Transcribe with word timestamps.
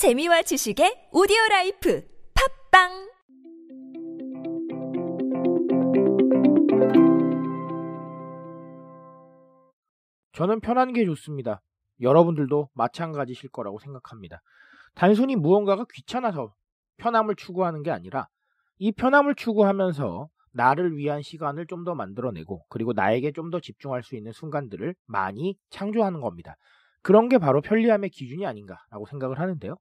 재미와 0.00 0.40
지식의 0.40 1.10
오디오 1.12 1.36
life 1.50 2.02
팟빵 2.72 2.88
저는 10.32 10.60
편한 10.60 10.94
게 10.94 11.04
좋습니다. 11.04 11.60
여러분들도 12.00 12.70
마찬가지실 12.72 13.50
거라고 13.50 13.78
생각합니다. 13.78 14.40
단순히 14.94 15.36
무언가가 15.36 15.84
귀찮아서 15.92 16.54
편함을 16.96 17.36
추구하는 17.36 17.82
게 17.82 17.90
아니라 17.90 18.28
이 18.78 18.92
편함을 18.92 19.34
추구하면서 19.34 20.28
나를 20.54 20.96
위한 20.96 21.20
시간을 21.20 21.66
좀 21.66 21.84
더 21.84 21.94
만들어내고 21.94 22.64
그리고 22.70 22.94
나에게 22.94 23.32
좀 23.32 23.50
더 23.50 23.60
집중할 23.60 24.02
수 24.02 24.16
있는 24.16 24.32
순간들을 24.32 24.94
많이 25.04 25.58
창조하는 25.68 26.22
겁니다. 26.22 26.56
그런 27.02 27.28
게 27.28 27.36
바로 27.36 27.60
편리함의 27.60 28.08
기준이 28.08 28.46
아닌가라고 28.46 29.04
생각을 29.10 29.38
하는데요. 29.38 29.76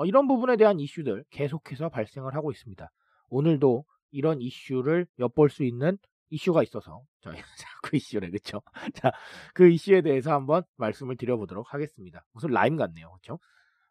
어, 0.00 0.06
이런 0.06 0.26
부분에 0.26 0.56
대한 0.56 0.80
이슈들 0.80 1.24
계속해서 1.28 1.90
발생을 1.90 2.34
하고 2.34 2.50
있습니다. 2.50 2.90
오늘도 3.28 3.84
이런 4.12 4.40
이슈를 4.40 5.06
엿볼 5.18 5.50
수 5.50 5.62
있는 5.62 5.98
이슈가 6.30 6.62
있어서 6.62 7.02
저희 7.20 7.36
자꾸 7.60 7.98
이슈래 7.98 8.30
그쵸? 8.30 8.62
자, 8.94 9.12
그 9.52 9.68
이슈에 9.68 10.00
대해서 10.00 10.32
한번 10.32 10.62
말씀을 10.78 11.18
드려보도록 11.18 11.74
하겠습니다. 11.74 12.24
무슨 12.32 12.48
라임 12.48 12.76
같네요, 12.76 13.12
그쵸? 13.12 13.38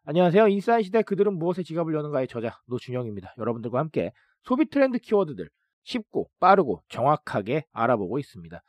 안녕하세요. 0.04 0.48
인사이 0.48 0.82
시대 0.82 1.02
그들은 1.02 1.38
무엇에 1.38 1.62
지갑을 1.62 1.94
여는가의 1.94 2.26
저자 2.26 2.58
노준영입니다. 2.66 3.34
여러분들과 3.38 3.78
함께 3.78 4.10
소비 4.42 4.68
트렌드 4.68 4.98
키워드들 4.98 5.48
쉽고 5.84 6.28
빠르고 6.40 6.82
정확하게 6.88 7.66
알아보고 7.70 8.18
있습니다. 8.18 8.60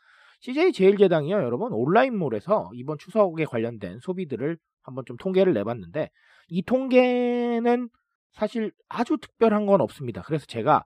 CJ 0.41 0.73
제일제당이요, 0.73 1.35
여러분 1.35 1.71
온라인몰에서 1.71 2.71
이번 2.73 2.97
추석에 2.97 3.45
관련된 3.45 3.99
소비들을 3.99 4.57
한번 4.81 5.05
좀 5.05 5.15
통계를 5.17 5.53
내봤는데 5.53 6.09
이 6.47 6.63
통계는 6.63 7.89
사실 8.33 8.71
아주 8.89 9.17
특별한 9.17 9.67
건 9.67 9.81
없습니다. 9.81 10.23
그래서 10.23 10.45
제가 10.47 10.83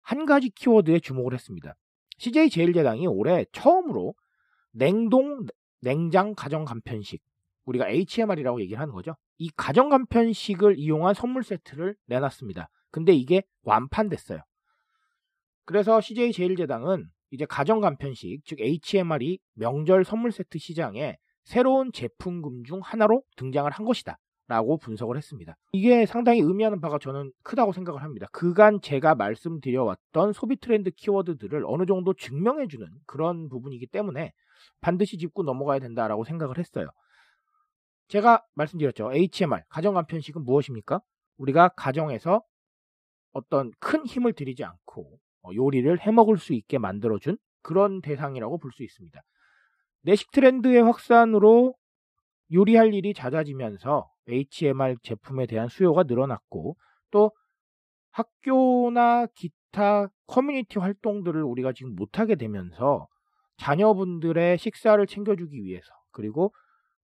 한 0.00 0.24
가지 0.24 0.48
키워드에 0.48 1.00
주목을 1.00 1.34
했습니다. 1.34 1.74
CJ 2.16 2.48
제일제당이 2.48 3.06
올해 3.06 3.44
처음으로 3.52 4.14
냉동 4.72 5.44
냉장 5.82 6.34
가정 6.34 6.64
간편식 6.64 7.22
우리가 7.66 7.88
HMR이라고 7.88 8.62
얘기를 8.62 8.80
하는 8.80 8.94
거죠. 8.94 9.16
이 9.36 9.50
가정 9.54 9.90
간편식을 9.90 10.78
이용한 10.78 11.12
선물 11.12 11.44
세트를 11.44 11.94
내놨습니다. 12.06 12.70
근데 12.90 13.12
이게 13.12 13.42
완판됐어요. 13.64 14.40
그래서 15.66 16.00
CJ 16.00 16.32
제일제당은 16.32 17.10
이제 17.32 17.46
가정 17.46 17.80
간편식 17.80 18.40
즉 18.44 18.58
HMR이 18.60 19.40
명절 19.54 20.04
선물 20.04 20.30
세트 20.32 20.58
시장에 20.58 21.16
새로운 21.44 21.90
제품군 21.92 22.64
중 22.64 22.80
하나로 22.80 23.22
등장을 23.36 23.68
한 23.70 23.84
것이다. 23.84 24.18
라고 24.48 24.76
분석을 24.76 25.16
했습니다. 25.16 25.56
이게 25.72 26.04
상당히 26.04 26.40
의미하는 26.40 26.80
바가 26.80 26.98
저는 26.98 27.32
크다고 27.42 27.72
생각을 27.72 28.02
합니다. 28.02 28.26
그간 28.32 28.80
제가 28.82 29.14
말씀드려왔던 29.14 30.34
소비 30.34 30.56
트렌드 30.56 30.90
키워드들을 30.90 31.64
어느 31.66 31.86
정도 31.86 32.12
증명해주는 32.12 32.86
그런 33.06 33.48
부분이기 33.48 33.86
때문에 33.86 34.32
반드시 34.82 35.16
짚고 35.16 35.44
넘어가야 35.44 35.78
된다라고 35.78 36.24
생각을 36.24 36.58
했어요. 36.58 36.88
제가 38.08 38.44
말씀드렸죠. 38.54 39.12
HMR, 39.14 39.62
가정간편식은 39.70 40.44
무엇입니까? 40.44 41.00
우리가 41.38 41.68
가정에서 41.70 42.42
어떤 43.32 43.70
큰 43.78 44.04
힘을 44.04 44.34
들이지 44.34 44.64
않고 44.64 45.02
어, 45.02 45.21
요리를 45.54 46.00
해 46.06 46.10
먹을 46.12 46.38
수 46.38 46.54
있게 46.54 46.78
만들어준 46.78 47.38
그런 47.62 48.00
대상이라고 48.00 48.58
볼 48.58 48.72
수 48.72 48.82
있습니다. 48.82 49.20
내식 50.02 50.30
트렌드의 50.32 50.82
확산으로 50.82 51.74
요리할 52.52 52.94
일이 52.94 53.14
잦아지면서 53.14 54.08
HMR 54.28 54.96
제품에 55.02 55.46
대한 55.46 55.68
수요가 55.68 56.02
늘어났고 56.04 56.76
또 57.10 57.32
학교나 58.12 59.26
기타 59.34 60.08
커뮤니티 60.26 60.78
활동들을 60.78 61.42
우리가 61.42 61.72
지금 61.72 61.94
못하게 61.94 62.34
되면서 62.36 63.06
자녀분들의 63.58 64.58
식사를 64.58 65.04
챙겨주기 65.06 65.64
위해서 65.64 65.92
그리고 66.12 66.52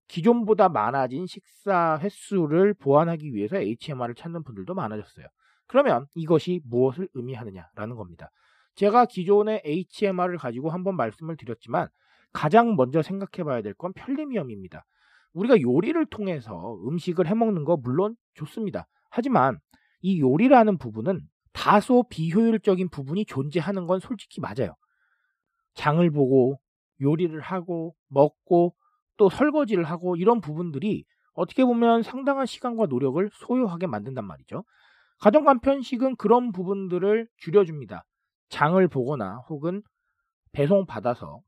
기존보다 0.07 0.69
많아진 0.69 1.25
식사 1.27 1.99
횟수를 2.01 2.73
보완하기 2.73 3.33
위해서 3.33 3.57
HMR을 3.57 4.15
찾는 4.15 4.43
분들도 4.43 4.73
많아졌어요. 4.73 5.27
그러면 5.69 6.07
이것이 6.15 6.61
무엇을 6.65 7.09
의미하느냐라는 7.15 7.95
겁니다. 7.95 8.31
제가 8.75 9.05
기존의 9.05 9.63
HMR을 9.65 10.37
가지고 10.39 10.71
한번 10.71 10.97
말씀을 10.97 11.37
드렸지만 11.37 11.89
가장 12.33 12.75
먼저 12.75 13.01
생각해 13.03 13.45
봐야 13.45 13.61
될 13.63 13.73
건 13.75 13.93
편리함입니다. 13.93 14.85
우리가 15.33 15.61
요리를 15.61 16.05
통해서 16.07 16.77
음식을 16.87 17.27
해 17.27 17.35
먹는 17.35 17.65
거 17.65 17.77
물론 17.77 18.17
좋습니다. 18.35 18.87
하지만 19.11 19.59
이 20.01 20.19
요리라는 20.21 20.79
부분은 20.79 21.21
다소 21.53 22.03
비효율적인 22.09 22.89
부분이 22.89 23.25
존재하는 23.25 23.87
건 23.87 24.01
솔직히 24.01 24.41
맞아요. 24.41 24.75
장을 25.75 26.09
보고 26.11 26.59
요리를 27.01 27.39
하고 27.41 27.95
먹고 28.09 28.75
또 29.17 29.29
설거지를 29.29 29.83
하고 29.85 30.15
이런 30.15 30.41
부분들이 30.41 31.05
어떻게 31.33 31.63
보면 31.65 32.03
상당한 32.03 32.45
시간과 32.47 32.87
노력을 32.87 33.29
소요하게 33.33 33.87
만든단 33.87 34.25
말이죠. 34.25 34.63
가정 35.19 35.43
간편식은 35.43 36.15
그런 36.15 36.51
부분들을 36.51 37.27
줄여줍니다. 37.37 38.03
장을 38.49 38.87
보거나 38.87 39.37
혹은 39.49 39.81
배송 40.51 40.85
받아서 40.85 41.41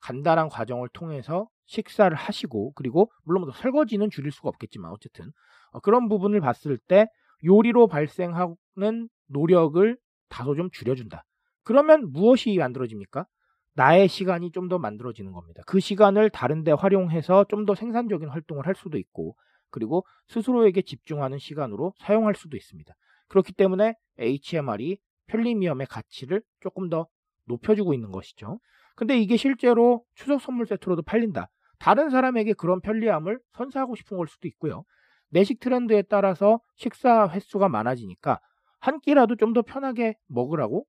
간단한 0.00 0.48
과정을 0.48 0.88
통해서 0.92 1.48
식사를 1.66 2.14
하시고 2.16 2.72
그리고 2.72 3.10
물론 3.24 3.42
뭐 3.42 3.52
설거지는 3.52 4.10
줄일 4.10 4.32
수가 4.32 4.48
없겠지만 4.48 4.90
어쨌든 4.90 5.30
어, 5.72 5.80
그런 5.80 6.08
부분을 6.08 6.40
봤을 6.40 6.78
때 6.78 7.06
요리로 7.44 7.86
발생하는 7.88 9.08
노력을 9.28 9.96
다소 10.28 10.54
좀 10.56 10.70
줄여준다. 10.72 11.24
그러면 11.64 12.10
무엇이 12.10 12.56
만들어집니까? 12.56 13.26
나의 13.74 14.08
시간이 14.08 14.50
좀 14.52 14.68
더 14.68 14.78
만들어지는 14.78 15.32
겁니다. 15.32 15.62
그 15.66 15.78
시간을 15.80 16.30
다른 16.30 16.64
데 16.64 16.72
활용해서 16.72 17.44
좀 17.48 17.66
더 17.66 17.74
생산적인 17.74 18.28
활동을 18.28 18.66
할 18.66 18.74
수도 18.74 18.98
있고 18.98 19.36
그리고 19.70 20.04
스스로에게 20.28 20.82
집중하는 20.82 21.38
시간으로 21.38 21.92
사용할 21.98 22.34
수도 22.34 22.56
있습니다. 22.56 22.92
그렇기 23.28 23.52
때문에 23.52 23.94
HMR이 24.18 24.98
편리미엄의 25.26 25.86
가치를 25.86 26.42
조금 26.60 26.88
더 26.88 27.06
높여주고 27.46 27.94
있는 27.94 28.10
것이죠. 28.10 28.58
근데 28.96 29.18
이게 29.18 29.36
실제로 29.36 30.04
추석 30.14 30.40
선물 30.40 30.66
세트로도 30.66 31.02
팔린다. 31.02 31.48
다른 31.78 32.10
사람에게 32.10 32.54
그런 32.54 32.80
편리함을 32.80 33.38
선사하고 33.52 33.94
싶은 33.94 34.16
걸 34.16 34.26
수도 34.26 34.48
있고요. 34.48 34.84
내식 35.30 35.60
트렌드에 35.60 36.02
따라서 36.02 36.60
식사 36.76 37.28
횟수가 37.28 37.68
많아지니까 37.68 38.40
한 38.80 39.00
끼라도 39.00 39.36
좀 39.36 39.52
더 39.52 39.62
편하게 39.62 40.16
먹으라고 40.26 40.86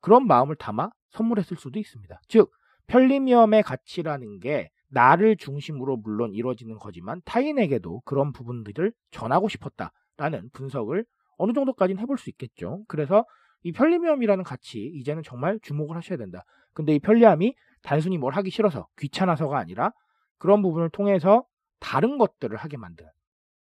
그런 0.00 0.26
마음을 0.26 0.56
담아 0.56 0.90
선물했을 1.10 1.56
수도 1.56 1.78
있습니다. 1.78 2.20
즉, 2.28 2.50
편리미엄의 2.88 3.62
가치라는 3.62 4.40
게 4.40 4.70
나를 4.88 5.36
중심으로 5.36 5.96
물론 5.98 6.32
이루어지는 6.32 6.78
거지만 6.78 7.20
타인에게도 7.24 8.00
그런 8.04 8.32
부분들을 8.32 8.92
전하고 9.10 9.48
싶었다라는 9.48 10.50
분석을 10.52 11.04
어느 11.36 11.52
정도까지는 11.52 12.00
해볼 12.02 12.18
수 12.18 12.30
있겠죠. 12.30 12.84
그래서 12.88 13.24
이 13.62 13.72
편리미엄이라는 13.72 14.44
가치 14.44 14.80
이제는 14.80 15.22
정말 15.22 15.58
주목을 15.62 15.96
하셔야 15.96 16.18
된다. 16.18 16.44
근데 16.72 16.94
이 16.94 16.98
편리함이 16.98 17.54
단순히 17.82 18.18
뭘 18.18 18.34
하기 18.34 18.50
싫어서 18.50 18.86
귀찮아서가 18.98 19.58
아니라 19.58 19.92
그런 20.38 20.62
부분을 20.62 20.90
통해서 20.90 21.44
다른 21.80 22.18
것들을 22.18 22.56
하게 22.56 22.76
만드는 22.76 23.10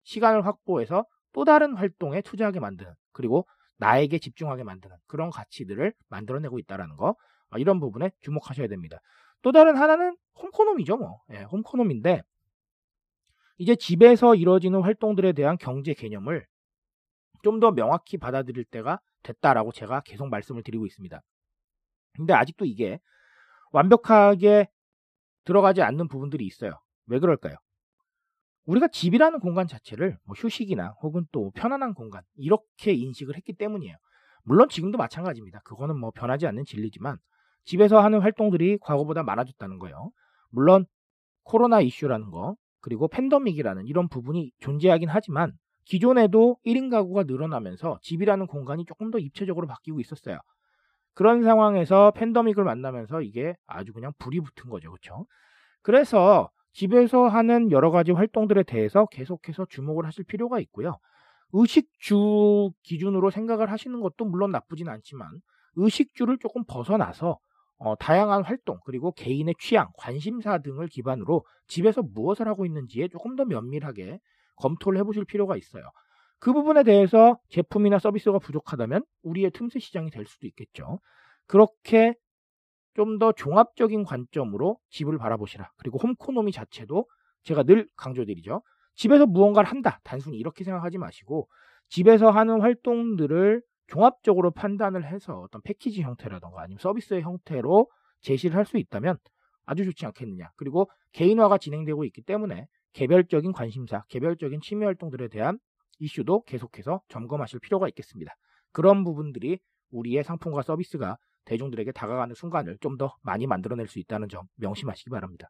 시간을 0.04 0.46
확보해서 0.46 1.06
또 1.34 1.46
다른 1.46 1.76
활동에 1.76 2.22
투자하게 2.22 2.60
만드는 2.60 2.92
그리고 3.12 3.48
나에게 3.78 4.20
집중하게 4.20 4.64
만드는 4.64 4.96
그런 5.08 5.30
가치들을 5.30 5.94
만들어내고 6.10 6.60
있다는 6.60 6.96
거 6.98 7.16
아, 7.50 7.58
이런 7.58 7.80
부분에 7.80 8.12
주목하셔야 8.22 8.68
됩니다. 8.68 9.00
또 9.42 9.52
다른 9.52 9.76
하나는 9.76 10.16
홈코놈이죠 10.36 10.98
뭐 10.98 11.20
예, 11.32 11.42
홈코놈인데 11.44 12.22
이제 13.58 13.76
집에서 13.76 14.36
이루어지는 14.36 14.82
활동들에 14.82 15.34
대한 15.34 15.58
경제 15.58 15.94
개념을 15.94 16.46
좀 17.44 17.60
더 17.60 17.72
명확히 17.72 18.18
받아들일 18.18 18.66
때가 18.66 19.00
됐다라고 19.24 19.72
제가 19.72 20.02
계속 20.02 20.30
말씀을 20.30 20.64
드리고 20.64 20.86
있습니다. 20.86 21.22
근데 22.14 22.34
아직도 22.34 22.66
이게 22.66 23.00
완벽하게 23.72 24.70
들어가지 25.46 25.82
않는 25.82 26.08
부분들이 26.08 26.46
있어요. 26.46 26.80
왜 27.08 27.20
그럴까요? 27.20 27.56
우리가 28.66 28.88
집이라는 28.90 29.40
공간 29.40 29.68
자체를 29.68 30.18
뭐 30.24 30.36
휴식이나 30.36 30.96
혹은 31.02 31.26
또 31.32 31.52
편안한 31.52 31.94
공간 31.94 32.24
이렇게 32.36 32.94
인식을 32.94 33.36
했기 33.36 33.54
때문이에요. 33.54 33.96
물론 34.44 34.70
지금도 34.70 34.98
마찬가지입니다. 34.98 35.62
그거는 35.64 35.98
뭐 36.00 36.12
변하지 36.12 36.48
않는 36.48 36.66
진리지만 36.66 37.18
집에서 37.66 38.00
하는 38.00 38.20
활동들이 38.22 38.78
과거보다 38.82 39.24
많아졌다는 39.24 39.80
거예요. 39.80 40.12
물론 40.50 40.86
코로나 41.44 41.82
이슈라는 41.82 42.32
거 42.32 42.56
그리고 42.82 43.08
팬더믹이라는 43.08 43.86
이런 43.88 44.10
부분이 44.10 44.52
존재하긴 44.60 45.10
하지만 45.10 45.54
기존에도 45.86 46.58
1인 46.66 46.90
가구가 46.90 47.24
늘어나면서 47.24 48.00
집이라는 48.02 48.48
공간이 48.48 48.86
조금 48.86 49.12
더 49.12 49.20
입체적으로 49.20 49.68
바뀌고 49.68 50.00
있었어요. 50.00 50.40
그런 51.14 51.44
상황에서 51.44 52.12
팬더믹을 52.12 52.64
만나면서 52.64 53.22
이게 53.22 53.56
아주 53.68 53.94
그냥 53.94 54.14
불이 54.18 54.40
붙은 54.40 54.70
거죠. 54.70 54.92
그렇죠? 54.92 55.26
그래서 55.82 56.50
집에서 56.74 57.28
하는 57.28 57.72
여러 57.72 57.92
가지 57.92 58.12
활동들에 58.12 58.64
대해서 58.64 59.06
계속해서 59.08 59.66
주목을 59.70 60.06
하실 60.06 60.24
필요가 60.24 60.60
있고요. 60.60 60.98
의식주 61.54 62.72
기준으로 62.84 63.30
생각을 63.30 63.70
하시는 63.72 64.00
것도 64.00 64.26
물론 64.26 64.52
나쁘진 64.52 64.88
않지만 64.88 65.28
의식주를 65.76 66.38
조금 66.40 66.64
벗어나서 66.66 67.40
어, 67.78 67.96
다양한 67.96 68.44
활동 68.44 68.78
그리고 68.86 69.12
개인의 69.12 69.56
취향, 69.60 69.90
관심사 69.98 70.60
등을 70.60 70.88
기반으로 70.88 71.44
집에서 71.68 72.04
무엇을 72.04 72.48
하고 72.48 72.66
있는지에 72.66 73.08
조금 73.08 73.36
더 73.36 73.44
면밀하게 73.44 74.20
검토를 74.62 75.00
해보실 75.00 75.26
필요가 75.26 75.58
있어요. 75.58 75.84
그 76.40 76.54
부분에 76.54 76.84
대해서 76.84 77.38
제품이나 77.50 78.00
서비스가 78.00 78.40
부족하다면 78.40 79.04
우리의 79.24 79.52
틈새 79.52 79.80
시장이 79.80 80.10
될 80.12 80.26
수도 80.26 80.48
있겠죠. 80.48 81.00
그렇게 81.48 82.16
좀 82.94 83.20
더 83.20 83.32
종합적인 83.32 84.04
관점으로 84.04 84.78
집을 84.90 85.18
바라보시라. 85.18 85.72
그리고 85.78 85.98
홈코노미 86.00 86.52
자체도 86.52 87.06
제가 87.44 87.64
늘 87.64 87.88
강조드리죠. 87.96 88.62
집에서 88.96 89.26
무언가를 89.26 89.70
한다. 89.70 90.00
단순히 90.04 90.38
이렇게 90.38 90.64
생각하지 90.66 90.98
마시고 90.98 91.48
집에서 91.90 92.30
하는 92.32 92.60
활동들을 92.62 93.62
종합적으로 93.88 94.52
판단을 94.52 95.06
해서 95.10 95.40
어떤 95.40 95.62
패키지 95.62 96.02
형태라던가 96.02 96.62
아니면 96.62 96.80
서비스의 96.82 97.22
형태로 97.22 97.88
제시를 98.22 98.56
할 98.58 98.66
수 98.66 98.78
있다면 98.78 99.18
아주 99.66 99.86
좋지 99.86 100.06
않겠느냐. 100.08 100.52
그리고 100.58 100.90
개인화가 101.14 101.58
진행되고 101.58 102.04
있기 102.06 102.22
때문에 102.24 102.68
개별적인 102.94 103.54
관심사, 103.54 104.04
개별적인 104.10 104.62
취미 104.62 104.86
활동들에 104.86 105.28
대한 105.28 105.60
이슈도 106.00 106.44
계속해서 106.44 107.02
점검하실 107.10 107.60
필요가 107.60 107.88
있겠습니다. 107.90 108.34
그런 108.72 109.04
부분들이 109.04 109.60
우리의 109.92 110.24
상품과 110.24 110.62
서비스가 110.64 111.18
대중들에게 111.46 111.92
다가가는 111.92 112.36
순간을 112.36 112.78
좀 112.80 112.98
더 112.98 113.16
많이 113.22 113.48
만들어낼 113.48 113.88
수 113.88 114.00
있다는 114.00 114.30
점 114.30 114.46
명심하시기 114.56 115.10
바랍니다. 115.10 115.50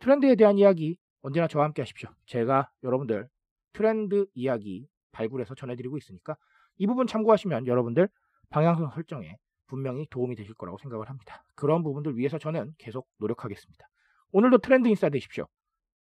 트렌드에 0.00 0.34
대한 0.34 0.58
이야기 0.58 0.96
언제나 1.22 1.46
저와 1.46 1.64
함께 1.66 1.82
하십시오. 1.82 2.10
제가 2.26 2.70
여러분들 2.82 3.28
트렌드 3.72 4.26
이야기 4.34 4.86
발굴해서 5.12 5.54
전해드리고 5.54 5.96
있으니까 5.96 6.36
이 6.76 6.86
부분 6.86 7.06
참고하시면 7.06 7.66
여러분들 7.66 8.08
방향성 8.50 8.90
설정에 8.90 9.36
분명히 9.66 10.06
도움이 10.10 10.36
되실 10.36 10.54
거라고 10.54 10.78
생각을 10.78 11.08
합니다. 11.08 11.44
그런 11.54 11.82
부분들 11.82 12.16
위해서 12.16 12.38
저는 12.38 12.74
계속 12.78 13.08
노력하겠습니다. 13.18 13.86
오늘도 14.32 14.58
트렌드 14.58 14.88
인싸 14.88 15.08
되십시오. 15.08 15.46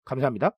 감사합니다. 0.05 0.53